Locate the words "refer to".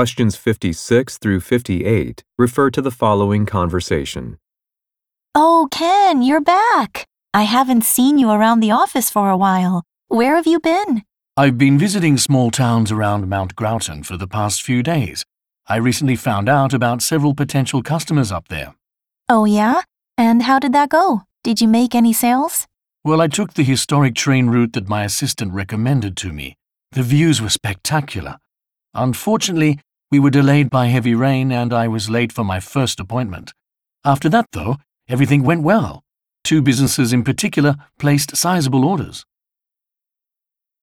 2.38-2.80